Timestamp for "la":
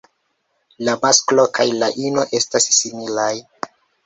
0.87-0.95, 1.83-1.91